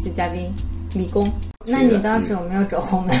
[0.00, 0.50] 欢迎我们这期嘉宾
[0.94, 1.30] 李工。
[1.66, 3.14] 那你当时有没有走后门？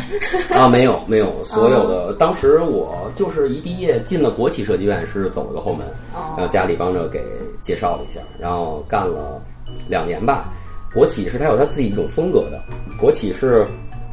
[0.50, 7.22] 啊，没有没有， 所有的当时我就是一毕业进了国企设计院，是走了个后门，然后家里帮着给
[7.60, 9.40] 介绍了一下，然后干了
[9.88, 10.52] 两年吧。
[10.94, 12.62] 国企是它有它自己一种风格的，
[12.98, 13.66] 国企是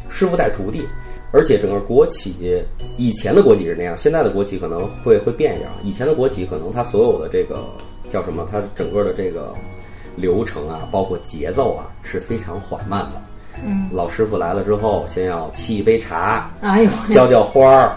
[0.10, 0.86] 师傅带徒弟，
[1.32, 2.62] 而且整个国企
[2.98, 5.72] 以前的国企是那样，现在的国企可能会会变一样。
[5.84, 7.64] 以前的国企可能它所有的这个
[8.10, 9.54] 叫什么，它整个的这个
[10.18, 13.22] 流程啊，包括节奏啊，是非常缓慢的。
[13.64, 17.96] 嗯，老师傅来了之后，先要沏一杯茶，哎呦，浇浇花儿，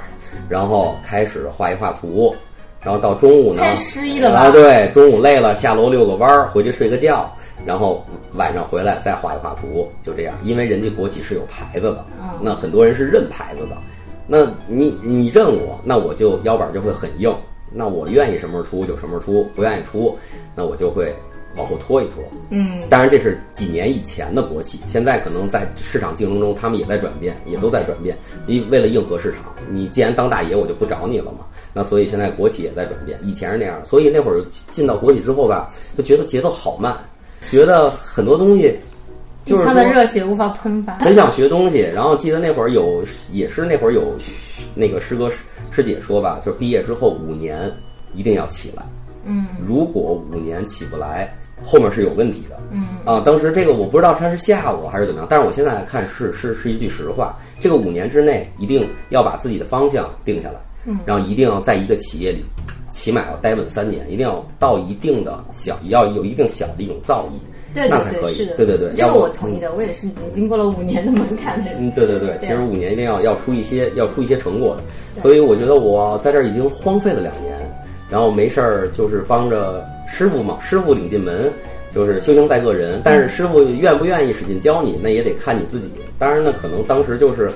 [0.48, 2.34] 然后开始画一画图，
[2.83, 4.38] 然后到中午呢，太诗意了吧？
[4.41, 7.30] 啊，对，中午累了，下楼遛个弯儿，回去睡个觉，
[7.66, 8.02] 然后
[8.34, 10.34] 晚上回来再画一画图，就这样。
[10.42, 12.05] 因为人家国企是有牌子的，
[12.41, 13.77] 那很多人是认牌子的，
[14.27, 17.30] 那你你认我，那我就腰板就会很硬，
[17.70, 20.19] 那我愿意什么时候出就什么时候出，不愿意出，
[20.55, 21.14] 那我就会。
[21.56, 28.17] 往后拖一拖，嗯，当然这是几年以前的国企，现在可能在市场竞争中，他们也在转变，也都在转变。
[28.47, 31.41] 你为了应和市场，你既然当大爷，我就不找你了嘛。
[31.73, 36.97] 那所以现在国企也在转变，以前是那样，所以那会儿进到国企之后吧，就觉得节奏好慢，
[37.51, 38.73] 觉得很多东西
[39.45, 41.81] 一腔的热血无法喷发，很想学东西。
[41.81, 44.17] 然后记得那会儿有，也是那会儿有
[44.73, 45.29] 那个师哥
[45.73, 47.69] 师姐说吧，就是毕业之后五年
[48.12, 48.85] 一定要起来，
[49.25, 51.37] 嗯，如果五年起不来。
[51.64, 52.86] 后面是有问题的，嗯。
[53.05, 62.44] 啊，当时这个我不知道他是吓我还是怎么样，但是我现在来看是是是一句实话，这个五年之内一定要把自己的方向定下来，嗯，然后一定要在一个企业里，
[62.91, 77.56] 起码要待稳三年，一定要到一定的小，要有一定小的一种造诣，对那才可以，是的，对对对，这个我同意的，我也是已经经过了五年的门槛的人，嗯，对对对，其实五年一定要要出一些要出一些成果的，所以我觉得我在这儿已经荒废了两年，
[78.11, 81.51] 然后没事儿就是帮着师傅嘛，师傅领进门。
[81.93, 85.91] 就是修行在个人，但是师傅愿不愿意使劲教你，那也得看你自己。
[86.21, 87.51] 当然呢，可能当时就是，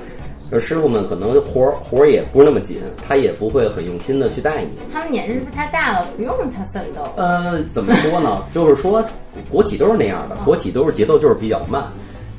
[0.58, 4.70] 师傅们可能活活儿也不是那么紧，他也不会很用心的去带你。
[4.92, 7.02] 他们年纪是不是太大了，不用他奋斗？
[7.14, 8.42] 呃，怎么说呢？
[8.50, 9.04] 就是说，
[9.48, 11.84] 国企都是那样的，国企都是节奏就是比较慢，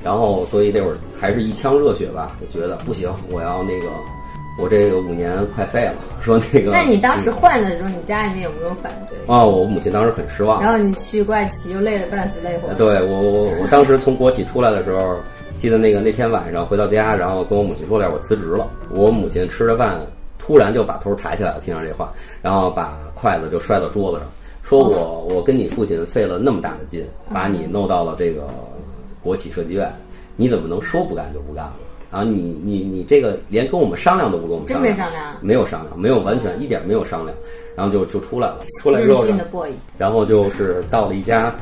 [0.04, 3.88] 然后所以那会儿还是一腔热血吧，就觉得不行，我要那个。
[4.58, 6.72] 我这个五年快废了，说那个。
[6.72, 9.18] 那你当时换的时候，你家里面有没有反对？
[9.28, 10.62] 啊，我母亲当时很失望。
[10.62, 12.74] 然后你去外企又累得半死累活。
[12.76, 15.20] 对我，我我当时从国企出来的时候，
[15.58, 18.66] 记得那个那天晚上回到家，然后跟我母亲说了，我辞职了。
[18.92, 20.00] 我母亲吃着饭，
[20.40, 24.28] 突然就把头抬起来了，听上这话，然后把筷子就摔到桌子上，
[24.64, 28.48] 说我我跟你父亲费了那么大的劲，把你弄到了这个
[29.22, 29.94] 国企设计院，
[30.38, 31.74] 你怎么能说不干就不干了？
[32.16, 37.38] 然后你你你这个连跟我们商量都不跟我们商量，真没商量，没有商量，没有完全一点没有商量，
[37.76, 39.26] 然后就就出来了，出来之后，
[39.98, 41.54] 然后就是到了一家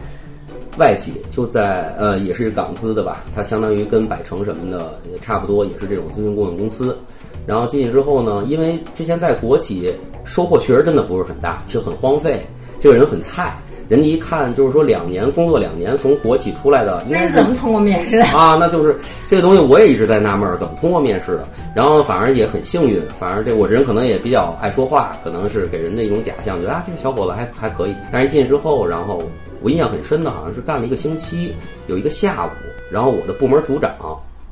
[0.77, 6.95] 外企，就在呃也是港资的吧，它相当于跟百城什么的也差不多，也是这种咨询顾问公司。
[7.47, 9.91] 然后进去之后呢，因为之前在国企
[10.23, 12.45] 收获确实真的不是很大，其实很荒废，
[12.79, 13.57] 这个人很菜。
[13.93, 18.57] 人家一看就是说两年工作两年从国企出来的，那是怎么通过面试的啊？
[18.59, 18.97] 那就是
[19.29, 21.47] 这个东西我也一直在纳闷儿，怎么通过面试的？
[21.75, 27.93] 然后反而也很幸运，反正这我这人可能也比较爱说话，可能是给人的一种假象，觉得啊这个小伙子还还可以。
[28.11, 29.21] 但是进去之后，然后
[29.61, 31.53] 我印象很深的，好像是干了一个星期，
[31.85, 32.49] 有一个下午，
[32.89, 33.93] 然后我的部门组长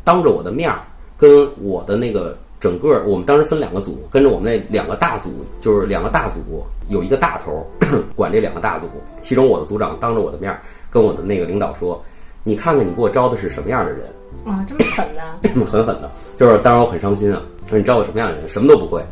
[0.04, 0.82] 当着我的面儿
[1.18, 2.38] 跟我的那个。
[2.62, 7.66] 整个我们当时分两个组，跟着我们那两个大组，就是两个大组有一个大头
[8.16, 8.86] 管这两个大组。
[9.20, 10.56] 其中我的组长当着我的面
[10.90, 12.00] 跟我的那个领导说
[12.46, 14.06] ：“你看看你给我招的是什么样的人
[14.46, 19.04] 啊，这么狠的，狠狠的。”就是当时我很伤心啊，说你招我什么样的人，什么都不会。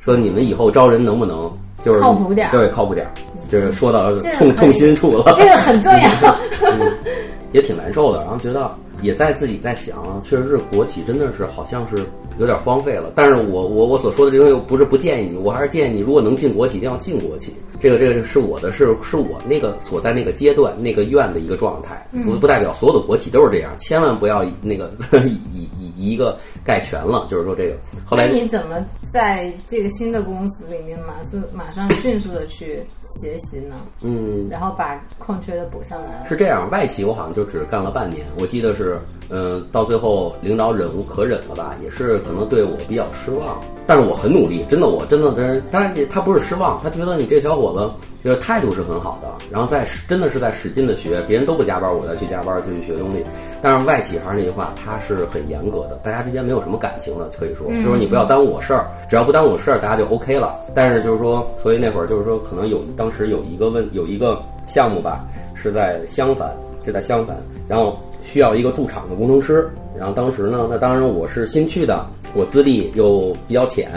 [0.00, 1.50] 说你们以后招人能不能
[1.82, 2.50] 就是靠谱点？
[2.50, 3.10] 对，靠谱点。
[3.48, 6.36] 就是说到痛痛心处了，这个很重要，
[7.52, 8.20] 也挺难受的。
[8.20, 8.70] 然后觉得
[9.02, 12.06] 也在自己在想，确实是国企真的是好像是。
[12.38, 17.54] 有点荒废了，但是我我我所说的这个又不是不建议你，我还是建议你，如果能进国企，一定要进国企。
[17.78, 24.90] 这个这个是我的，是是我那个所在那个阶段那个院的一个状态，不不代表所有的国企都是这样，千万不要以那个
[25.26, 27.76] 以以以一个概全了，就是说这个。
[28.04, 32.82] 后来你怎么在这个新的公司里面马速马上迅速的去
[33.20, 33.76] 学习呢？
[34.02, 36.24] 嗯，然后把空缺的补上来。
[36.28, 38.98] 是这样，外企我好像就只干了半年，我记得是。
[39.34, 41.74] 嗯，到最后领导忍无可忍了吧？
[41.82, 47.90] 也是可能对我比较失望，但是我很努力，真的，我真的真，当然他不是失望，他觉得你这小伙子
[48.22, 53.24] 这个态度是很好的，然后在真的是在使劲的学，别人都不加班，我再去加班就去学东西。
[53.62, 60.54] 但是外企还是那句话，他是很严格的，大家之间没有什么感情的，可以说，就是说你不要耽误我事儿，只要不耽误我事儿，大家就 OK 了。
[60.74, 66.50] 但是就是说，所以那会儿就是说，可能有当时有一个问有一个项目吧，是在襄樊，
[66.84, 67.36] 是在襄樊，
[67.68, 67.96] 然后。
[68.24, 69.68] 需要一个驻场的工程师。
[69.94, 73.90] 然后当时呢，那当然我是新去的，我资历又比较浅，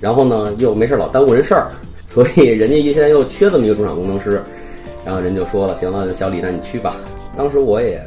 [0.00, 1.68] 然后呢又没事老耽误人事儿，
[2.08, 4.42] 所以人家现在又缺这么一个驻场工程师。
[5.04, 6.96] 然后人就说了：“行了，小李，那你去吧。”
[7.36, 8.02] 当时我也，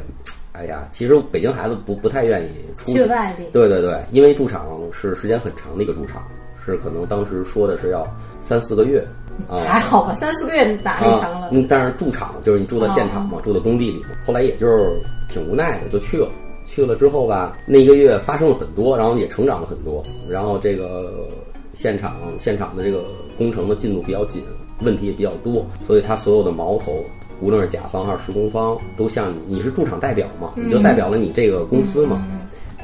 [0.52, 3.44] 哎呀，其实北京孩子不不太愿意出去外地。
[3.52, 6.22] 对对对，因为驻场是时间很长的一个驻场，
[6.62, 8.06] 是可能当时说的是要
[8.40, 9.02] 三四个月。
[9.48, 11.48] 啊，还好吧，三四个月哪里长了？
[11.52, 14.08] 嗯，但是驻场就是你住在现场嘛，住在工地里嘛。
[14.26, 16.28] 后来也就是挺无奈的，就去了。
[16.66, 20.04] 去了之后吧，那一个月发生了很多，然后也成长了很多。
[20.28, 21.26] 然后这个
[21.72, 23.04] 现场现场的这个
[23.38, 24.42] 工程的进度比较紧。
[24.80, 27.04] 问题也比较多，所以他所有的矛头，
[27.42, 32.24] 无论是甲方还是施工方，都向你，你是驻场代表嘛，你就代表了你这个公司嘛，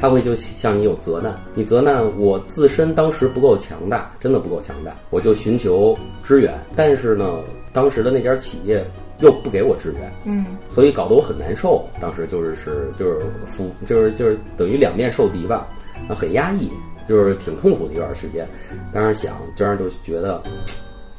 [0.00, 7.40] 他会就向你有责难，你责难我自身当时不够强大，真的不够强大，我就寻求支援，但是呢，
[7.72, 8.84] 当时的那家企业
[9.20, 15.68] 又不给我支援，嗯，所以搞得我很难受，当时就是是就是服就是就是等于两面受敌吧，
[16.08, 16.68] 那很压抑，
[17.08, 18.44] 就是挺痛苦的一段时间，
[18.92, 20.42] 当时想这样就觉得。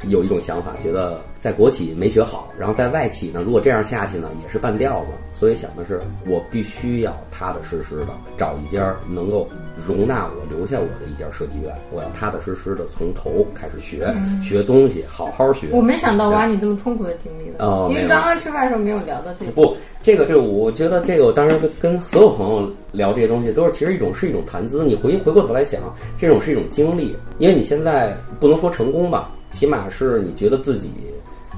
[0.08, 5.08] 有一种想法，觉得在国企没学好，然后在外企呢，如果这样下去呢，也是半吊子。
[5.34, 8.08] 所以想的是，我必须要踏踏实实的
[8.38, 9.48] 找一家能够
[9.88, 11.74] 容纳我留下我的一家设计院。
[11.92, 14.14] 我要踏踏实实的从头开始学
[14.44, 15.68] 学东西，好好学。
[15.72, 19.52] 我没想到挖你这么痛苦的经历的，哦，因为刚刚吃饭的时候没有聊到这个。
[19.52, 24.84] 不，这个这个，我觉得这个，我当时跟所有朋友聊这些东西，都是其实一种是一种谈资。
[24.84, 25.82] 你回回过头来想，
[26.18, 29.32] 这种是一种经历，因为你现在不能说成功吧。
[29.50, 30.90] 起码是你觉得自己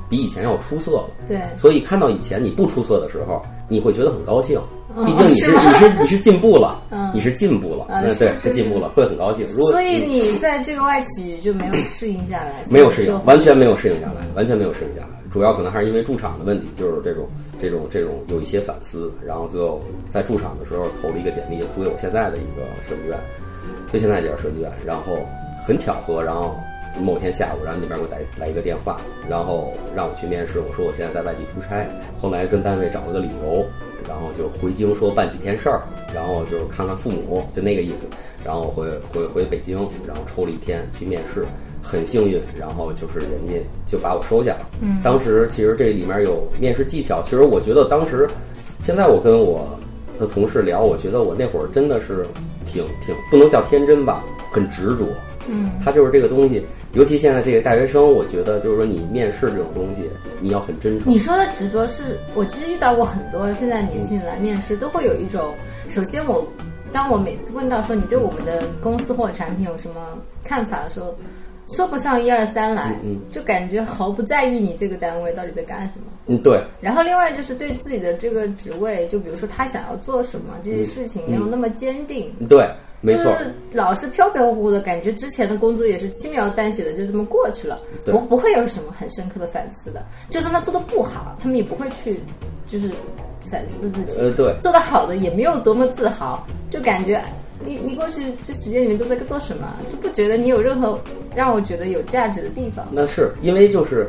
[0.09, 4.59] 比以前要出色了，对，所以看到以前你不出色的时候，你会觉得很高兴，
[5.05, 6.81] 毕竟你是你是你是进步了，
[7.13, 9.45] 你是进步了，嗯，对，是进步了，会很高兴。
[9.53, 15.07] 如果所以你在这个外企就没有适应下来，没有适应，完全没有适应下来，完全没有适应下来。
[15.31, 17.25] 主要可能还是因为驻场的问题，就是这种
[17.61, 23.17] 这种这种有一些反思，然后最后在驻场的时候投了一个简历，投给我现在的一个设计院，
[23.93, 25.19] 就现在这家设计院，然后
[25.65, 26.53] 很巧合，然后。
[26.99, 28.99] 某天下午，然后那边给我打来一个电话，
[29.29, 30.59] 然后让我去面试。
[30.59, 31.87] 我说我现在在外地出差，
[32.19, 33.65] 后来跟单位找了个理由，
[34.07, 35.81] 然后就回京说办几天事儿，
[36.13, 38.07] 然后就看看父母，就那个意思。
[38.43, 39.77] 然后回回回北京，
[40.07, 41.45] 然后抽了一天去面试，
[41.79, 43.53] 很幸运，然后就是人家
[43.87, 44.67] 就把我收下了。
[44.81, 48.27] 嗯，当时其实这里面有面试技巧，其实我觉得当时，
[48.79, 49.67] 现在我跟我
[50.19, 52.25] 的同事聊，我觉得我那会儿真的是
[52.65, 55.05] 挺挺不能叫天真吧，很执着。
[55.47, 56.63] 嗯，他就是这个东西。
[56.93, 60.09] 尤其现在这个大学生，我觉得就是说，你面试这种东西，
[60.41, 61.09] 你要很真诚。
[61.09, 65.53] 你说的执着，是我其实遇到过很多现在年轻人来面试，都会有一种，
[65.89, 66.45] 首先我，
[66.91, 69.95] 当我每次问到说你对我们的公司或者产品有什么
[70.43, 71.15] 看法的时候，
[71.75, 72.95] 说不上一二三来，
[73.31, 76.11] 就感觉毫不在意你这个单位到底在干什么。
[76.27, 76.61] 嗯，对。
[76.79, 82.31] 然后另外就是对自己的这个职位，就比如说他想要做什么这些事情，没有那么坚定。
[82.47, 82.69] 对。
[83.03, 83.35] 没错，
[83.73, 87.75] 老是飘飘忽忽的感觉，之前的工作也是轻描淡写的，就这么过去了，
[88.05, 90.05] 不不会有什么很深刻的反思的。
[90.29, 92.19] 就算他做的不好，他们也不会去
[92.67, 92.91] 就是
[93.49, 94.19] 反思自己。
[94.19, 97.19] 呃，对，做的好的也没有多么自豪，就感觉
[97.65, 100.99] 你你过去这时间里面都在做什么，就不觉得你有任何
[101.35, 102.85] 让我觉得有价值的地方。
[102.91, 104.07] 那是因为就是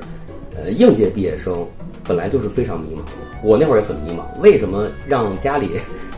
[0.57, 1.67] 呃应届毕业生
[2.05, 3.01] 本来就是非常迷茫，
[3.43, 5.71] 我那会儿也很迷茫，为什么让家里？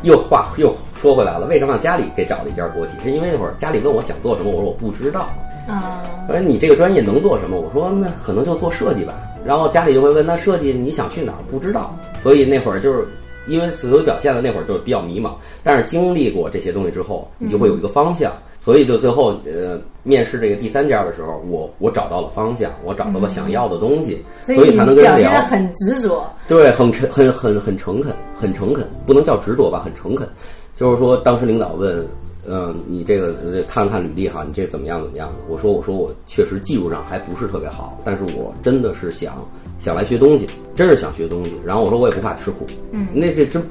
[0.03, 2.95] 又话又说回来了，为什么让家里给找了一家国企？
[3.03, 5.31] 是因为那会儿家里问我想做什么，我说我不知道。
[5.67, 7.59] 啊，我说你这个专业能做什么？
[7.59, 9.15] 我说那可能就做设计吧。
[9.47, 11.39] 然后家里就会问，那设计你想去哪儿？
[11.51, 11.99] 不知道。
[12.19, 13.09] 所以那会儿就是
[13.47, 15.33] 因为所有表现的那会儿就是比较迷茫。
[15.63, 18.33] 但是经历过这些东西之后，你就会有一个方向。
[18.59, 25.31] 所以就最后呃面试这个第三家的时候，我我找到了方向，我找到了想要的东西，所以才能跟人聊。
[25.43, 30.27] 很执着，对，很诚很很很诚恳，很诚恳，不能叫执着吧，很诚恳。
[30.75, 32.07] 就是说，当时领导问，
[32.49, 33.35] 嗯，你这个
[33.69, 35.31] 看看履历哈，你这怎么样怎么样？
[35.47, 39.47] 我说我说我确实技术上还不是特别好，但是我真的是想。
[39.79, 41.53] 想来学东西，真是想学东西。
[41.65, 43.63] 然后我说我也不怕吃苦，嗯，那这真，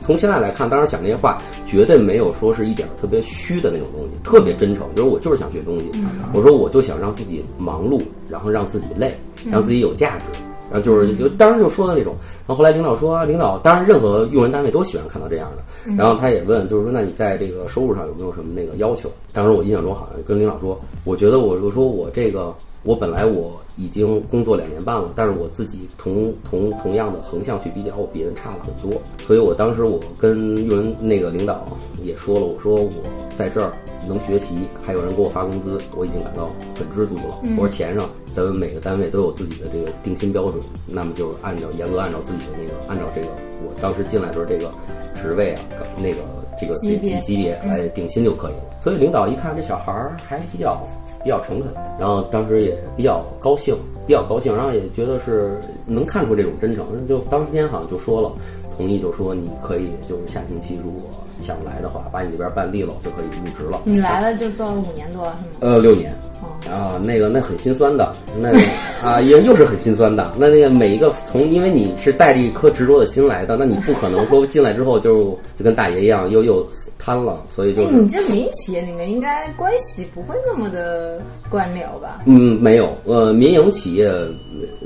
[0.00, 4.86] 从现在来看，当时讲这些话绝对没有说是一点特别虚的那种东西，特别真诚。
[4.94, 5.90] 就是我就是想学东西，
[6.32, 9.14] 我说我就想让自己忙碌，然后让自己累，
[9.50, 10.24] 让自己有价值，
[10.70, 12.14] 然后就是就当时就说的那种。
[12.46, 15.92] 然后后来领导说，领导当然任何用人单位都喜欢看到这样的。
[15.96, 19.10] 然后他也问，就是说那你在这个收入上有没有什么那个要求？
[19.32, 22.54] 当时我印象中好像跟领导说，我觉得我就说我这个。
[22.84, 29.00] 我本来我已经工作两年半了，但是我自己同同同样的横向去比较，我比人差了很多。
[29.26, 31.64] 所以我当时我跟用人那个领导
[32.02, 32.90] 也说了，我说我
[33.36, 33.72] 在这儿
[34.06, 37.40] 能学习，还有人给我发工资，我已经感到很知足了。
[37.56, 43.28] 我说钱上咱们每个单位都有自己的这个定薪标准，那么就是按照严格按照自己的那个按照这个
[43.64, 44.70] 我当时进来的时候这个。
[45.14, 45.62] 职位啊，
[45.98, 46.16] 那个
[46.58, 48.64] 这个级别级别来定薪就可以了。
[48.82, 50.84] 所以领导一看这小孩儿还比较
[51.22, 53.74] 比较诚恳，然后当时也比较高兴，
[54.06, 58.32] 比较高兴，然后也觉得是能看出这种真诚，就当天好像就说了，
[58.76, 61.02] 同意就说你可以就是下星期如果
[61.40, 63.80] 想来的话，把你这边办利落就可以入职了。
[63.84, 65.72] 你来了就做了五年多了是吗？
[65.72, 66.12] 呃，六年。
[66.42, 68.58] 哦，啊，那个那很心酸的，那个
[69.00, 70.32] 啊也又是很心酸的。
[70.36, 76.66] 那那个每一个从，因为你是带着一颗执着的心来的，那你不可能说进来之后就就跟大爷一样又又
[77.04, 82.20] 瘫了，所以就哎，你这民营企业里面应该关系不会那么的官僚吧？
[82.26, 84.28] 嗯没有呃民营企业呃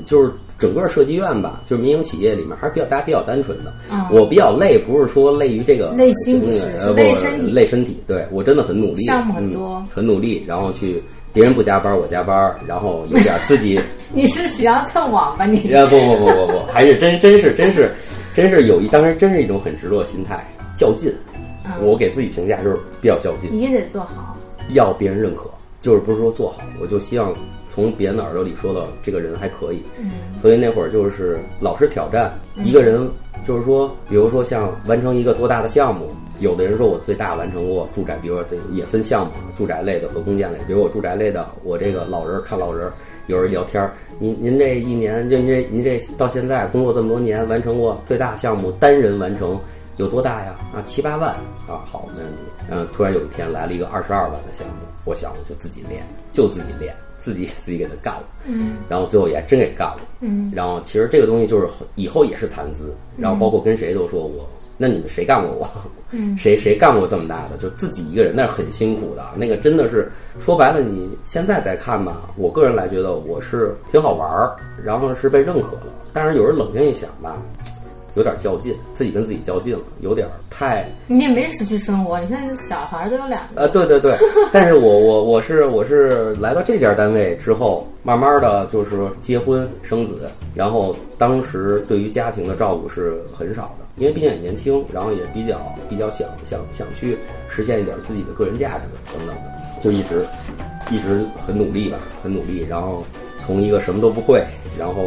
[0.03, 3.71] 就是整个设计院吧，就是民营企业里面还是比较大家比较单纯的。
[3.91, 7.97] 嗯我比较累，不是说累于这个累心不是是呃不累身体累身体。
[8.07, 13.79] 对我真的很努力，项目很嗯多很努力，然后去别人不加班我加班，然后有点自己。
[14.11, 15.71] 你是想要蹭网吧你？
[15.71, 17.93] 啊不不不不不，还是真真是真是
[18.33, 20.43] 真是有一当时真是一种很执着的心态，
[20.75, 21.13] 较劲。
[21.79, 24.35] 嗯我给自己评价就是比较较劲，你也得做好。
[24.73, 25.49] 要别人认可，
[25.81, 27.33] 就是不是说做好，我就希望
[27.67, 29.81] 从别人的耳朵里说到这个人还可以。
[29.99, 33.09] 嗯所以那会儿就是老是挑战一个人，
[33.47, 42.91] 就是说，比如说像完成一个多大的项目，有的人说我最大完成过住宅，比如说这也分项目，住宅类的和公建类，比如我住宅类的，我这个老人看老人，
[43.25, 49.59] 有人聊天儿，您您这一年就您这您这到现在工作这么多年，完成过最大项目单人完成
[49.97, 50.55] 有多大呀？
[50.75, 51.31] 啊，七八万
[51.67, 52.39] 啊，好，没问题。
[52.69, 54.73] 嗯，突然有一天来了一个二十二万的项目，
[55.05, 58.23] 我想我就自己练，就自己练，自己 自己给他干了。
[58.45, 59.99] 嗯然后最后也真给干了。
[60.21, 65.67] 嗯然后其实这个东西就是以后也是谈资，然后包括跟谁都说我，那你们谁干过我？
[66.11, 67.57] 嗯 谁谁干过这么大的？
[67.57, 69.25] 就自己一个人，那是很辛苦的。
[69.35, 75.87] 那个真的是说白了，你现在再看吧，我个人来觉得我是挺好玩儿，然后是被认可了。
[76.13, 77.35] 但是有人冷静一想吧，
[78.17, 83.61] 有点较劲，自己跟自己较劲了，有点太你也没失去生活，你现在小孩儿都有两个。
[83.61, 84.15] 呃，对对对，
[84.51, 97.15] 但是我我我是我是来到这家单位之后，慢慢的就是结婚生子，然后当时对于家庭的照顾是很少的，因为毕竟也年轻，然后也比较比较想想想去
[97.47, 98.83] 实现一点自己的个人价值
[99.15, 100.25] 等等的，就一直
[100.89, 103.03] 一直很努力吧，很努力，然后
[103.37, 104.43] 从一个什么都不会，
[104.79, 105.03] 然后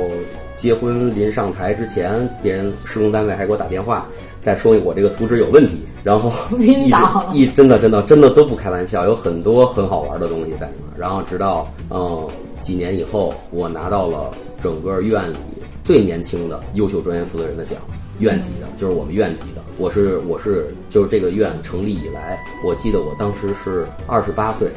[0.54, 4.06] 结婚临上台之前，别人施工单位还给我打电话，
[4.42, 10.98] 再说我这个图纸有问题，然后晕倒了一真的真的真的都不开玩笑，有很多很好玩的东西在里面。
[10.98, 12.28] 然后直到嗯
[12.60, 14.30] 几年以后，我拿到了
[14.62, 15.36] 整个院里
[15.82, 17.78] 最年轻的优秀专业负责人的奖，
[18.18, 19.62] 院级的，就是我们院级的。
[19.78, 24.68] 我是我是就是这个院成立以来，我记得我当时是二十八岁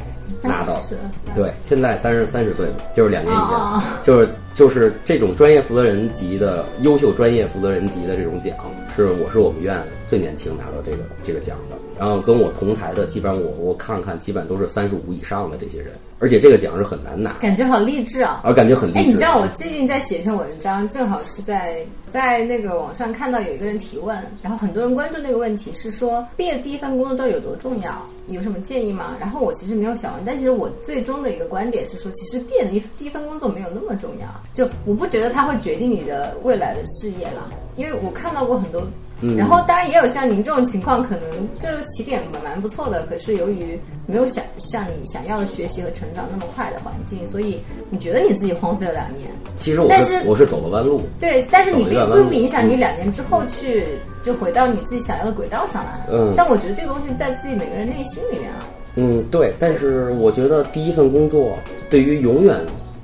[0.42, 0.98] 拿到的。
[1.34, 8.56] 对，现在三十三十岁了，就是两年以前，就是就是这种专业负责人级的优秀专业负责人级的这种奖，
[8.94, 11.76] 是我是我们院最年轻拿到这个这个奖的。
[11.98, 18.40] 然后跟我同台的，基本上我我看看，基本都是三十五以上的这些人，而且这个奖是很难拿，感觉好励志啊！
[18.42, 18.98] 啊感觉很励志。
[18.98, 21.84] 哎，你知道我最近在写一篇文章，正好是在
[22.14, 29.16] 在那个网上看到有一个人提问，然后很多人关注那个问题是说毕业第一份工作到底有多重要，有什么建议吗？
[29.18, 38.86] 然后我其实没有想完，但其实我最终的一个观点是说，其实毕业的一第一份工作没有那么重要，就我不觉得它会决定你的未来的事业了，因为我看到过很多。
[39.20, 49.28] 嗯然后当然也有像您这种情况，可能这个起点蛮蛮不错的，可是由于没有想像你想要的学习和成长那么快的环境，所以你觉得你自己荒废了两年。
[49.56, 53.84] 其实我但是是我是走了弯路，对，但是你并并不影响你两年之后去
[54.22, 56.00] 就回到你自己想要的轨道上来。
[56.10, 58.66] 嗯但我觉得这个东西在自己每个人内心里面啊。
[58.96, 61.56] 嗯，对，但是我觉得第一份工作
[61.88, 62.60] 对于永远、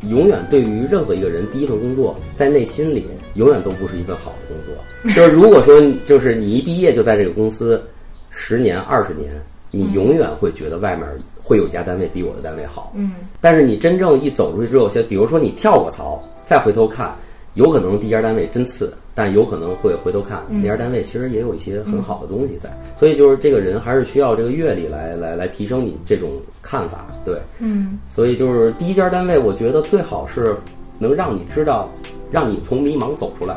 [0.09, 5.14] 永远对于任何一个人，第一份工作在内心里永远都不是一份好的工作。
[5.14, 7.82] 就是如果说就是你一毕业就在这个公司
[8.30, 9.32] 十年、二十年，
[9.70, 11.06] 你永远会觉得外面
[11.42, 12.92] 会有一家单位比我的单位好。
[12.94, 17.14] 嗯，但是你真正一走出去之后，像比如说你跳过槽，再回头看，
[17.54, 22.70] 有可能第一家单位真次，但有可能会回头看那家单位其实也有一些很好的东西在。
[22.96, 26.30] 所以就是这个人还是需要这个阅历来来来提升你这种
[26.62, 27.37] 看法，对。
[27.58, 30.56] 嗯所以就是第一家单位，我觉得最好是
[30.99, 31.90] 能让你知道，
[32.30, 33.56] 让你从迷茫走出来，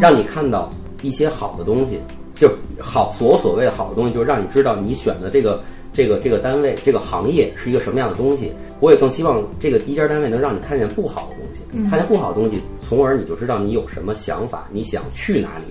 [0.00, 2.00] 让你看到一些好的东西，
[2.34, 5.62] 就好所所谓的好的东西，就是让你知道你选的这个
[5.92, 8.52] 这个这个单位这个行业是一个什么样的东西。
[8.80, 15.64] 我也更希望这个第一家单位能让你看见不好的东西，看见不好的东西，从而你就知道你有什么想法，你想去哪里。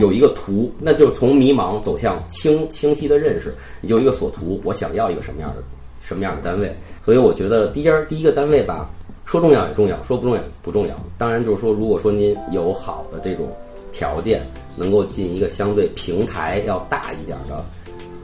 [0.00, 5.62] 有一个图，那就是从迷茫走向清清晰的认识，你就有一个所图，我想要一个什么样的
[6.02, 6.74] 什么样的单位。
[7.04, 8.90] 所以我觉得第一家第一个单位吧，
[9.26, 10.94] 说重要也重要，说不重要也不重要。
[11.18, 13.48] 当然就是说，如果说您有好的这种
[13.92, 14.40] 条件，
[14.76, 17.64] 能够进一个相对平台要大一点的，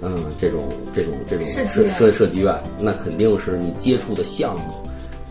[0.00, 4.72] 嗯，这种这种这种设设设计院，那肯定是你接触的项目、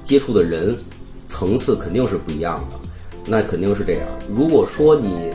[0.03, 0.77] 接触的人
[1.25, 2.77] 层次肯定是不一样的，
[3.25, 4.01] 那肯定是这样。
[4.29, 5.31] 如果说你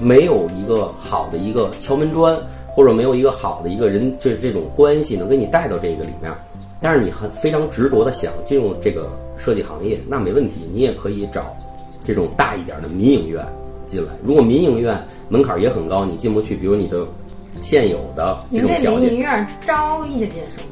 [0.00, 6.32] 没有一个好的一个敲门砖，或者没有一个好的一个人，就是这种关系能给你带到这个里面。
[6.80, 11.54] 但是你很非常执着的想进入这个设计行业，那没问题，你也可以找
[12.06, 13.44] 这种大一点的民营院
[13.86, 14.12] 进来。
[14.24, 14.96] 如果民营院
[15.28, 17.06] 门槛也很高，你进不去，比如你的
[17.60, 19.00] 现有的这种条件。
[19.00, 20.70] 民营院招应届毕业生吗？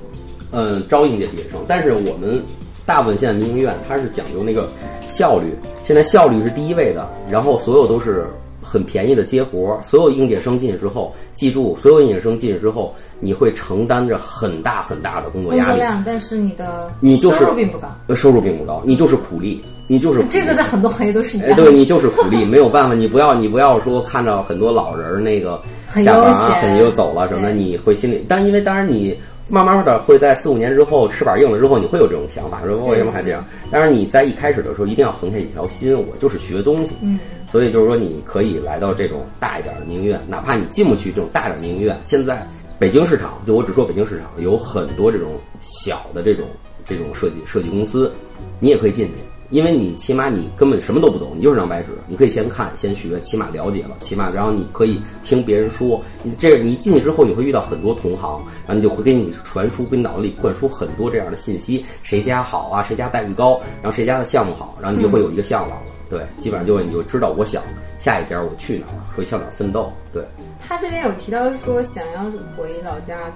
[0.52, 2.40] 嗯，招应届毕业生，但是我们
[2.84, 4.68] 大部分现在民营院它是讲究那个
[5.08, 8.26] 效率，现在效率是第一位的，然后所有都是
[8.68, 12.94] 很便宜的接活，所有应届生进去之后，记住，所有应届生进去之后。
[13.18, 25.58] 你会承担着很大很大的工作压力，但是你的你就是收入并不高，收入并不高，你就是苦力，你就是这个在很多行业都是一样，对你就是苦力， 没有办法，你不要你不要说看到很多老人那个
[25.94, 26.30] 下班
[26.60, 29.18] 很又走了什么，你会心里，但因为当然你
[29.48, 33.42] 慢慢的会在四五年之后翅膀硬了之后，你会有这种想法，说为什么还这样？
[33.70, 37.18] 但是你在一开始的时候一定要横下一条心，我就是学东西，嗯，
[37.50, 42.46] 所以就是说你可以来到这种大一点的名院，哪怕你进不去这种大点名院，现在。
[42.78, 45.30] 北京市场，就我只说北京市场，有很多这种
[45.62, 46.46] 小的这种
[46.84, 48.12] 这种设计设计公司，
[48.60, 49.12] 你也可以进去，
[49.48, 67.62] 因为你起码你根本什么都不懂，你就是张白纸，你可以先看先学，起码了解了，起码然后你可以听别人说，你这你进去之后你会遇到很多同行，然后你就会给你传输，给你脑子里灌输很多这样的信息，谁家好啊，谁家待遇高，然后谁家的项目好，然后你就会有一个向往了，对，基本上就你就知道我想
[67.98, 70.24] 下一家我去哪儿，会向哪儿奋斗，对。
[70.58, 73.32] 他这边有提到说想要回老家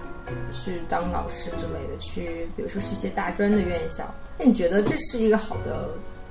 [0.52, 4.04] 去当老师之类的，去比如说是一些大专的院校。
[4.38, 5.90] 那你觉得这是一个好的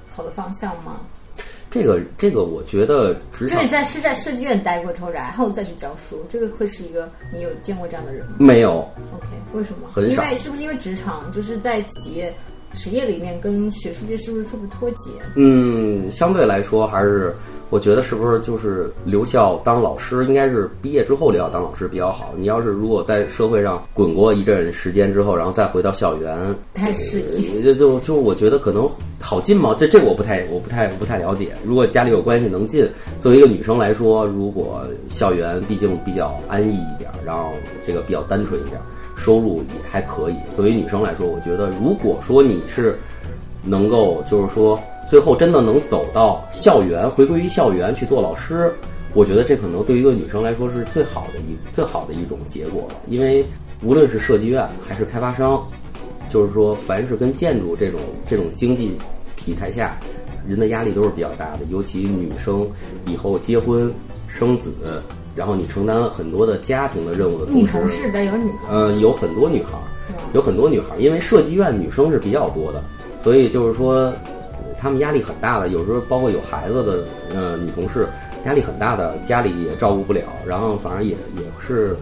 [0.10, 1.02] 好的方向吗？
[1.72, 8.34] 这个这个，我觉得职场就是在是在设计院待过之后，然后再去教书，这个会是一个你有见过这样的人吗？
[8.40, 8.80] 没有。
[9.14, 9.88] OK，为什么？
[9.94, 10.24] 很少。
[10.24, 12.34] 因为是不是因为职场就是在企业
[12.74, 15.12] 企业里面跟学术界是不是特别脱节？
[15.36, 17.34] 嗯，相对来说还是。
[17.72, 22.34] 我觉得是不是就是留校当老师，应该是毕业之后留校当老师比较好。
[22.36, 26.36] 你要是如果在社会上滚过一阵时间之后，然后再回到校园，
[26.74, 27.62] 太适宜。
[27.62, 28.90] 就就就我觉得可能
[29.22, 29.76] 好进吗？
[29.78, 31.56] 这这我不太我不太不太了解。
[31.64, 32.90] 如果家里有关系能进，
[33.22, 37.52] 作为一个女生来说，如果校园毕竟比较安逸一点，然后
[37.86, 38.82] 这个比较单纯一点，
[39.20, 40.36] 收入也还可以。
[40.56, 42.98] 作为女生来说，我觉得如果说你是
[43.62, 44.80] 能够就是说。
[45.10, 48.72] 最后真的能走到校园，回归于校园去做老师，
[49.16, 52.96] 我觉得这可能对于一个女生来说是最好的一最好的一种结果了。
[53.08, 53.44] 因为
[53.82, 55.66] 无论是设计院还是开发商，
[56.30, 58.96] 就是说凡是跟建筑这种这种经济
[59.36, 59.98] 体态下，
[60.48, 61.62] 人的压力都是比较大的。
[61.72, 62.70] 尤其女生
[63.08, 63.92] 以后结婚
[64.28, 64.72] 生子，
[65.40, 68.68] 然后你承担了很多的家庭的任务的同时，你同事边有女孩？
[68.70, 69.80] 嗯，有很多女孩，
[70.34, 72.84] 有很多女孩，因为设计院女生是比较多的，
[73.24, 74.14] 所以就是说。
[74.82, 77.04] 他们压力很大的，有时候包括有孩子的
[77.36, 78.08] 呃女同事，
[78.46, 81.98] 压力很大的，家里也照顾不了，然后反正也也是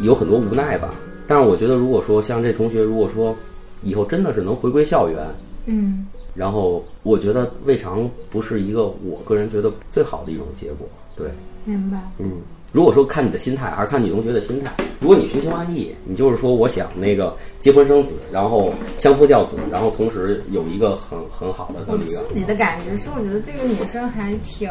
[0.00, 0.94] 有很多无奈吧。
[1.26, 3.36] 但是我觉得，如果说像这同学，如果说
[3.82, 5.18] 以后真的是能回归校园，
[5.66, 10.86] 嗯，然后我觉得未尝不是一个我个人觉得最好的一种结果。
[11.16, 11.28] 对，
[11.64, 11.98] 明白。
[12.18, 12.40] 嗯。
[12.72, 14.72] 如果说看你的心态，还是看女同学的心态。
[14.98, 22.24] 如果你学习万艺，你就是说我想那个结婚生子，然后相夫教子，然后同时有一个很很好的这么一个。
[22.28, 24.70] 自己的感觉是，我觉得这个女生还挺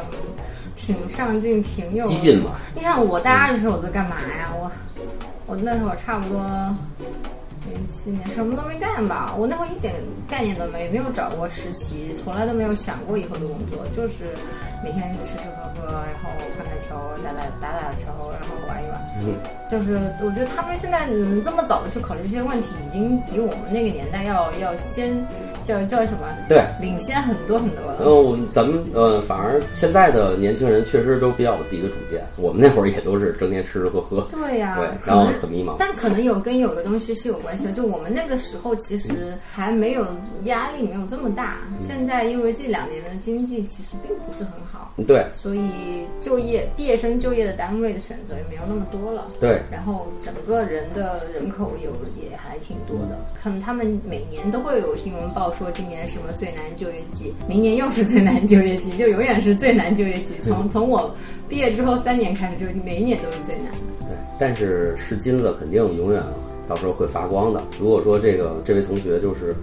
[0.76, 2.56] 挺上进，挺有激进嘛。
[2.74, 4.52] 你看我大二的时候我在干嘛呀？
[4.60, 4.72] 我
[5.46, 6.44] 我那时候差不多。
[7.70, 9.94] 零七年什么都没干吧，我那会儿一点
[10.28, 14.34] 概念都没，没有找过实习，从来都没有想过以后的工作，就是
[14.84, 19.02] 每天吃吃喝喝，然后看看球，打打打打球，然后玩一玩。
[19.24, 19.36] 嗯，
[19.70, 25.14] 就是我觉得他们现在能这么早的去考虑这些问题，已经比我们那个年代要要先。
[25.72, 26.28] 叫叫什么？
[26.50, 28.00] 对，领先很多很多了。
[28.04, 32.22] 嗯，咱们呃，反而现在的年轻人确实都比较有自己的主见。
[32.38, 34.28] 我们那会儿也都是整天吃吃喝喝。
[34.32, 35.76] 对呀，对，然后很迷茫。
[35.80, 40.06] 但可能有跟有的东西是有关系的，就我们那个时候其实还没有
[40.44, 41.60] 压力，没有这么大。
[41.80, 45.72] 现在因为这两年的经济其实并不是很好，对，所以
[46.20, 49.28] 就业毕业生就业的单位的选择也没有那么多了。
[49.40, 55.50] 对，然后整个人的人口有也还挺多的，可能他们每年都会有新闻报。
[55.62, 60.34] 说今年什么最难就业季，明年又是最难就业季，就永远是最难就业季。
[60.42, 61.16] 从从我
[61.48, 64.08] 毕业之后三年开始，就每一年都是最难的。
[64.08, 66.20] 对，但是是金子肯定永远
[66.68, 67.64] 到时候会发光的。
[67.80, 69.56] 如果说这个这位同学就是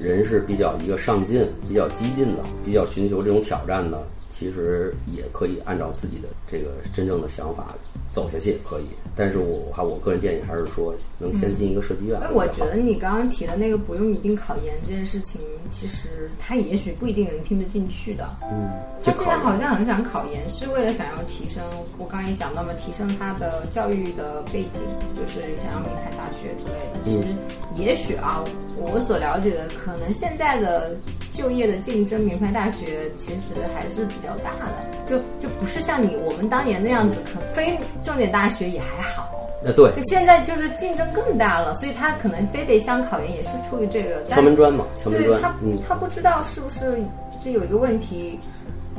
[0.00, 4.02] 人是比较一个上进、比较激进的、比较寻求这种挑战的，
[4.42, 7.68] 其其实也可以按照自己的这个真正的想法
[8.12, 8.84] 走下去，也可以。
[9.16, 12.20] 但是我还我个人建议还是说，能先进一个设计院。
[12.20, 18.28] 哎，我觉得你刚刚提的那个不用一定考研这件事情，其实他也许不一定能听得进去的。
[18.42, 18.68] 嗯，
[19.02, 21.62] 他现在好像很想考研，是为了想要提升。
[21.96, 24.82] 我刚刚也讲到了，提升他的教育的背景，
[25.14, 27.00] 就是想要名牌大学之类的。
[27.04, 27.34] 其实
[27.76, 28.44] 也许啊，
[28.76, 30.94] 我所了解的，可能现在的
[31.32, 34.84] 就业的竞争，名牌大学其实还是比较大的。
[35.06, 39.28] 就就不是像你我们当年那样子，可非重点大学也还好。
[39.64, 45.40] 那对，就现在就是竞争更大了，所以他可能非得想考研，也是出于这个敲门砖嘛，敲门砖。
[45.40, 45.54] 他
[45.86, 47.00] 他不知道是不是
[47.42, 48.38] 这有一个问题，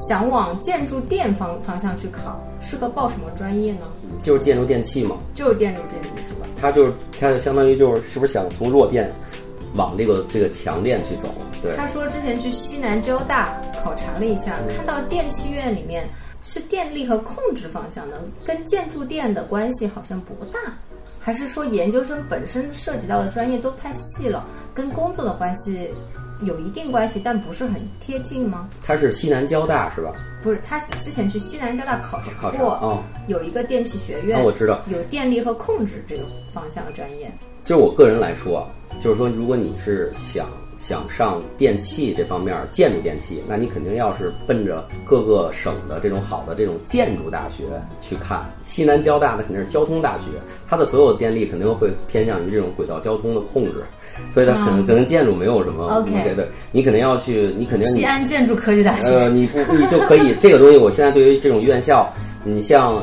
[0.07, 3.81] 想往建筑电方方向去考，适合报什么专业呢？
[4.23, 6.47] 就是建筑电器嘛，就是建筑电器是吧？
[6.61, 9.11] 他就是他就相当于就是是不是想从弱电
[9.75, 11.29] 往这个这个强电去走？
[11.61, 11.75] 对。
[11.75, 16.07] 他说之前去西南交大考察了一下，看到电气院里面。
[16.45, 20.59] 是电力和控制方向的，跟建筑电的关系好像不大，
[21.17, 25.89] 还是说研究生本身涉及到的专业都太细了，跟工作的关系
[26.41, 28.67] 有一定关系，但不是很贴近吗？
[28.85, 30.11] 他是西南交大是吧？
[30.43, 37.31] 不是，他之前去西南交大考察过，有一个电气学院，我知道有电力和控制这个方向的专业。
[37.63, 38.69] 就我个人来说，
[39.01, 40.45] 就是说，如果你是想。
[40.75, 47.63] 想上电器这方面，建筑电器，那你肯定要是奔着各个省的这种好的这种建筑大学
[48.01, 48.53] 去看。
[48.65, 50.23] 西南交大那肯定是交通大学，
[50.67, 53.81] 它的所有电力肯定会偏向于这种轨道交通的控制，
[54.33, 55.87] 所以它可能可能建筑没有什么。
[55.87, 59.07] OK，对对，你肯定要去，你肯定西安建筑科技大学。
[59.07, 60.75] 呃，你不你就可以这个东西。
[60.75, 62.11] 我现在对于这种院校，
[62.43, 62.95] 你像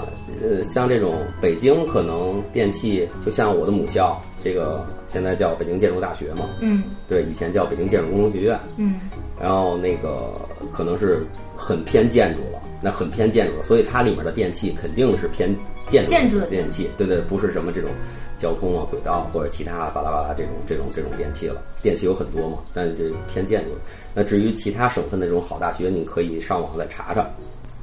[0.42, 4.20] 呃像这种北京可能电器，就像我的母校。
[4.42, 9.00] 这个现在叫北京建筑大学嘛，嗯，对，以前叫北京建筑工程学院，嗯，
[9.40, 10.32] 然后那个
[10.72, 11.24] 可能是
[11.56, 15.54] 很偏建筑了，那很偏建筑了，所以它里面的电器肯定是偏
[15.88, 17.90] 建筑建筑的电器，对对，不是什么这种
[18.38, 23.70] 交通啊、轨道或者其他巴拉巴拉这种这种这种电器了，电器有很多嘛，但是这偏建筑。
[24.14, 27.28] 那至于其他省份的这种好大学，你可以上网再查查，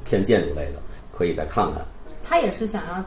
[0.04, 0.80] 偏建筑类的
[1.16, 1.80] 可以再看看。
[2.24, 3.04] 他也是想要。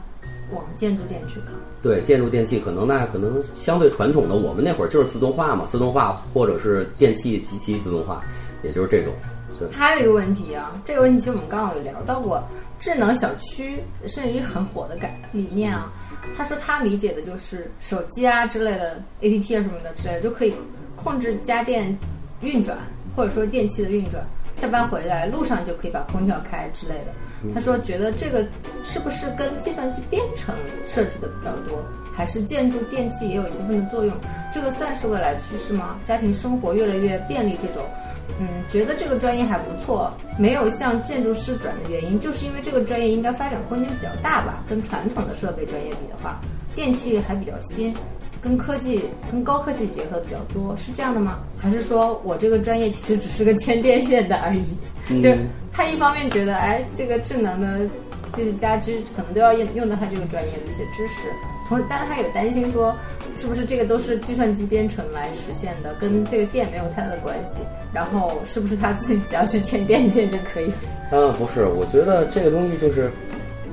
[0.51, 8.21] 往建筑电去考，对建筑电器可能那可能相对传统的，我们那会儿就是自动化嘛，自动化或者是电器极其自动化，
[8.63, 9.13] 也就是这种。
[9.59, 12.43] 对，还有一个问题啊，这个问题其实我们刚刚有聊到过，
[12.79, 15.91] 智能小区是一个很火的概理念啊。
[16.37, 20.53] 他说他理解的就是手机啊之类的 A P P 啊什么的之类的就可以
[20.95, 21.97] 控制家电
[22.41, 22.77] 运转，
[23.15, 27.13] 或者说电器的运转，下班回来路上就可以把空调开之类的。
[27.55, 28.45] 他说：“觉得这个
[28.83, 30.53] 是不是跟计算机编程
[30.85, 31.83] 设计的比较多，
[32.15, 34.15] 还是建筑电器也有一部分的作用？
[34.53, 35.97] 这个算是未来趋势吗？
[36.03, 37.83] 家庭生活越来越便利，这种，
[38.39, 44.63] 嗯，觉得这个专业还不错，没有向建筑师转的原因，就是因为这个专业应该发展空间比较大吧？
[44.69, 46.39] 跟传统的设备专业比的话，
[46.75, 47.91] 电器还比较新。”
[48.41, 51.39] 跟科技、跟高科技结合比较多，是这样的吗？
[51.57, 54.63] 还是说我这个专业其实只是个牵电线的而已？
[55.21, 55.29] 就
[55.71, 57.87] 他一方面觉得，哎，这个智能的
[58.33, 61.27] 这些家居可能都要用用到他这个专业的一些知识，
[61.67, 62.95] 同时，但是他有担心说，
[63.37, 67.59] 是不是这个都是计算机编程来实现的，跟这个电没有太大的关系？
[67.93, 70.71] 然后是不是他自己只要去牵电线就可以？
[71.11, 73.11] 嗯，不是，我觉得这个东西就是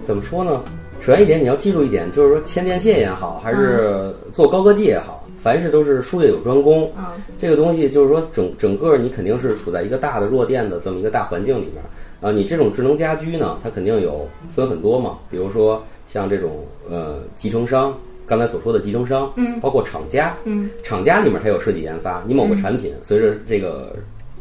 [0.04, 0.62] 怎么说呢？
[1.00, 6.90] 首先一点，你要记住一点，就是说牵电线也好，还是做高科技也好，凡事都是术业有专攻。
[7.38, 11.82] 这个东西就是说，整整个你肯定是处在一个大的弱电的这么一个大环境里面
[12.20, 12.30] 啊。
[12.30, 23.94] 你这种智能家居呢，它肯定有分很多嘛，比如说像这种呃集成商，刚才所说的集成商，嗯，包括厂家，嗯，厂家里面它有设计研发，你某个产品随着这个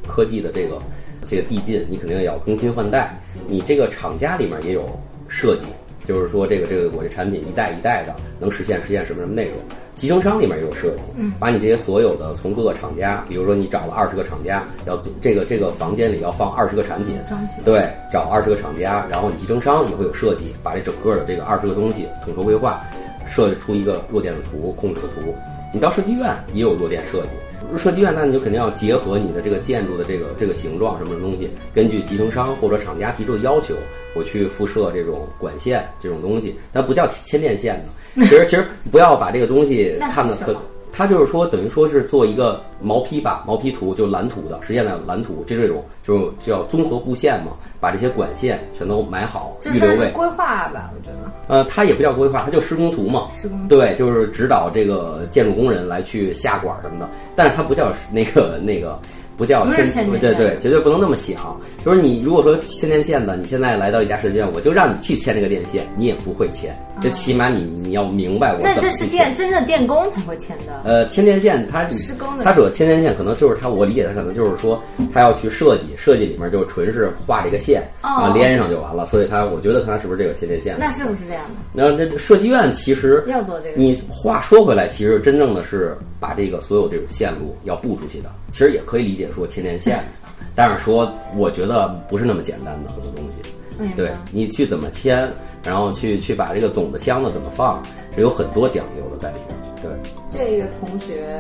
[0.05, 0.79] 科技的这个
[1.25, 3.17] 这个递进，你肯定也要更新换代，
[3.47, 4.83] 你这个厂家里面也有
[5.29, 5.67] 设计。
[6.07, 9.55] 就是说，这个这个我这产品一代一代的能实现实现什么什么内容？
[9.93, 17.17] 集成商里面也有设计，嗯，把你这些所有的从各个厂家，比如说你找了二十个厂家，要做这个这个房间里要放二十个产品，
[17.65, 22.81] 对，找二十个厂家，然后你集成商也会有设计，把这整个的这个二十个东西统筹规划，
[23.27, 25.35] 设计出一个弱电的图、控制的图。
[25.73, 27.29] 你到设计院也有弱电设计。
[27.77, 33.75] 设计院，那你就肯定要结合你的这个建筑的这个这个形状什么东西，根据集成商或者厂家提出的要求，
[34.15, 38.23] 我去复设这种管线这种东西，它不叫牵电线的。
[38.23, 40.55] 其实 其实不要把这个东西看得特，
[40.91, 50.09] 它就是说等于说是做一个毛坯吧，毛坯图就蓝图的实现的蓝图，就这种就叫综合布线嘛，把这些管线全都埋好，预留位。
[50.11, 51.29] 规划吧，我觉得。
[51.49, 53.27] 呃，它也不叫规划，它就施工图嘛。
[53.35, 58.97] 施工对，就是指导这个建筑工人来去下管什么的，但是它不叫那个 那个。
[59.37, 61.55] 不叫不是牵电对对，绝对不能那么想。
[61.85, 66.75] 就是你如果说牵电线的，你现在来到一家设计院，我就让你去牵这个电线，你也不会牵。
[67.03, 70.81] 这起码你你要明白我那这是电真正电工才会牵的。
[70.83, 74.81] 呃，牵电线它施工的他说牵电线可能就是他，我理解他可能就是说
[75.13, 79.05] 他要去设计，设计里面就纯是画这个线，哦然后连上就完了。
[79.07, 80.77] 所以它我觉得它是不是这个牵电线？
[80.79, 81.91] 那是不是这样的？
[81.91, 88.31] 那那设计院其实要做这个你话说回来，其实真正的是把这个所有这种线路要布出去的。
[88.51, 89.99] 其实也可以理解说牵电线，
[90.55, 93.93] 但是说我觉得不是那么简单的很多东西。
[93.95, 94.11] 对。
[94.31, 95.29] 你去怎么牵，
[95.63, 97.83] 然后去去把这个总的箱子怎么放，
[98.15, 99.57] 是有很多讲究的在里边。
[99.79, 99.91] 对，
[100.27, 101.39] 这个同学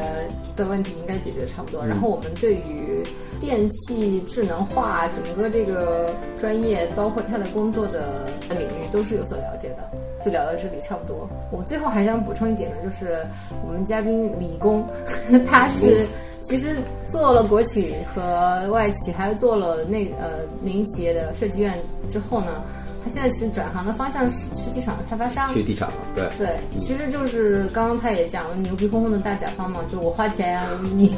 [0.55, 1.81] 的问题应该解决差不多。
[1.83, 3.03] 嗯然后我们对于
[3.47, 9.89] 电气智能化整个这个专业，包括他的工作的领域，都是有所了解的。
[10.21, 11.25] 就聊到这里差不多。
[11.49, 13.25] 我最后还想补充一点呢，就是
[13.65, 14.85] 我们嘉宾理工，
[15.47, 16.05] 他是
[16.41, 16.75] 其实
[17.07, 21.79] 做了国企和外企，还做了那呃民营企业的设计院
[22.09, 22.61] 之后呢，
[23.03, 25.53] 他现在其实转行的方向是去地产的开发商。
[25.53, 26.29] 去地产了，对。
[26.37, 31.15] 对，其实就是刚刚他也讲了，牛逼哄哄的大甲方嘛，就我花钱你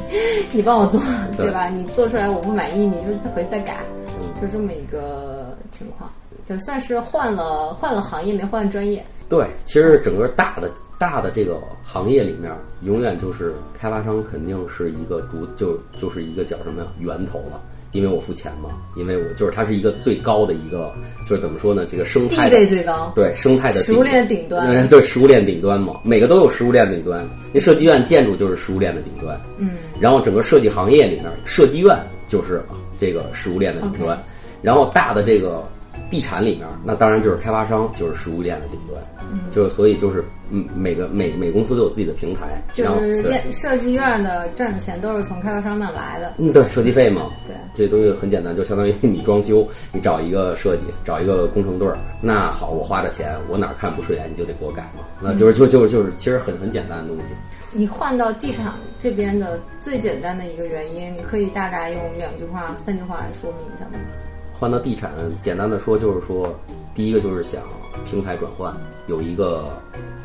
[0.52, 1.00] 你帮我做，
[1.36, 1.68] 对对吧？
[1.68, 3.80] 你做出来我不满意，你就回去再改，
[4.20, 6.10] 嗯就这么一个情况，
[6.48, 9.04] 就算是换了换了行业，没换专业。
[9.28, 17.60] 对，其实整个大的大的这个行业里面，永远就是开发商肯定是一个主，就就是一个叫什么呀源头了。
[17.92, 20.92] 因为我付钱嘛，因为我就是它是一个最高的一个，
[21.28, 21.84] 就是怎么说呢？
[21.90, 24.66] 这个生态地位最高，对生态的食物链顶端。
[24.68, 27.28] 嗯， 对食物链顶端嘛，每个都有食物链顶端。
[27.52, 31.96] 那设计院建筑就是食物链的顶端，嗯，然后整个设计行业里面，设计院
[32.28, 32.62] 就是
[32.98, 34.18] 这个食物链的顶端。
[34.62, 35.64] 然后大的这个
[36.10, 39.00] 地产里面，那当然就是开发商就是食物链的顶端，
[39.32, 46.34] 嗯就是所以就是嗯，每个每每公司都有自己的平台，就是设计院的赚的钱都是从开发商那来的。
[46.38, 57.24] 嗯，对，设计费嘛，对，这东西很简单，就相当于你装修，你找一个设计，找一个工程队儿，那好，我花着钱，我哪儿看不顺眼，你就得给我改嘛，那就是就就就是其实很很简单的东西。
[57.72, 64.04] 你换到地产这边的最简单的一个原因，你可以大概用两句话、三句话来说明一下吗？
[64.60, 66.54] 换到地产，简单的说就是说，
[66.94, 67.62] 第一个就是想
[68.04, 69.64] 平台转换，有一个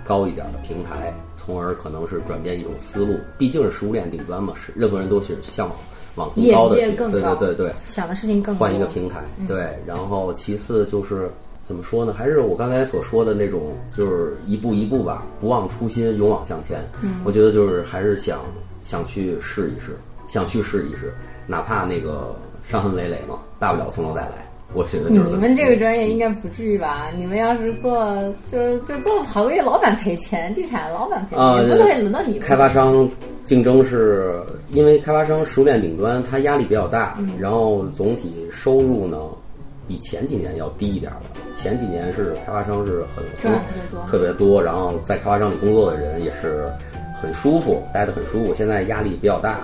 [0.03, 3.17] 高一点的平台，从而可能是转变一种思路。
[3.37, 5.77] 毕竟是食物链顶端嘛，是任何人都是向往
[6.15, 8.67] 往更高的，更对高对对对，想的事情更多。
[8.67, 9.69] 换一个平台，对。
[9.87, 11.31] 然后其次就是
[11.65, 12.11] 怎么说呢？
[12.11, 16.85] 还是我刚才所说的那种，就是一步一步吧，不忘初心，勇往向前。
[17.01, 18.41] 嗯，我觉得就是还是想
[18.83, 21.13] 想去试一试，想去试一试，
[21.47, 22.35] 哪怕那个
[22.67, 24.45] 伤痕累累嘛，大不了从头再来。
[24.73, 27.07] 我觉得就是你们这个专业应该不至于吧？
[27.15, 28.13] 你们要是做，
[28.47, 32.39] 就是就做好个月，老板赔钱，地产老板赔钱，会轮到你们。
[32.41, 33.09] 开发商
[33.45, 39.17] 竞争是因为开发商食物链顶端，它压力比较大，嗯然后总体收入呢
[39.87, 41.21] 比前几年要低一点了。
[41.53, 46.69] 前几年是开发商是很赚特别多特别多，然后在开发商里工作的人也是
[47.21, 48.53] 很舒服，待得很舒服。
[48.53, 49.59] 现在压力比较大。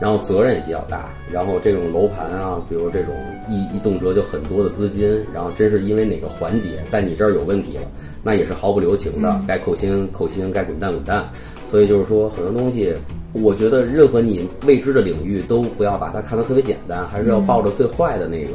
[0.00, 3.14] 然后责任也比较大，然后这种楼盘啊，比如这种
[3.48, 7.82] 一一动辄就很多的资金，然后真是因为哪个环节在你这儿有问题了，
[8.22, 11.24] 那也是毫不留情的，该扣薪扣薪，该滚蛋滚蛋。
[11.70, 12.94] 所以就是说，很多东西，
[13.32, 18.50] 我觉得任何你未知的领域都不要把它看得特别简单，还是要抱着最坏的那个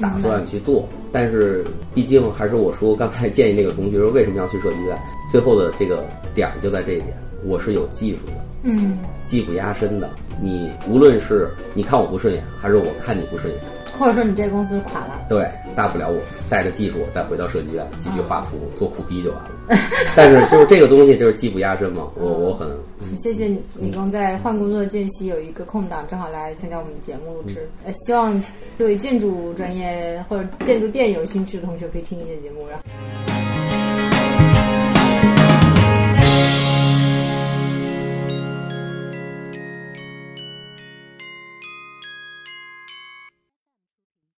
[0.00, 0.86] 打算去做。
[1.10, 4.98] 但是毕竟还是我说刚才建议那个同学说为什么要去设计院，
[5.30, 8.47] 最后的这个点儿就在这一点，我是有技术的。
[8.62, 10.10] 嗯，技不压身的。
[10.40, 13.60] 你无论是你看我不顺眼，还是我看你不顺眼，
[13.98, 19.50] 或者说你这个公司垮了，对，大不了我带着技术再回到设计院继续画图、做苦逼就完了。
[20.14, 22.68] 但是就是这个东西就是技不压身嘛，我我很
[23.16, 23.48] 谢谢
[23.80, 27.68] 李工在换工作的间隙有一个空档，正好来参加我们的节目录制。
[27.84, 28.40] 呃，希望
[28.76, 33.37] 对建筑专业或者建筑店有兴趣的同学可以听你的节目，然后。